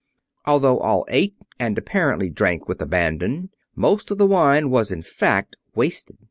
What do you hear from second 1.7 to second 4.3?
apparently drank with abandon, most of the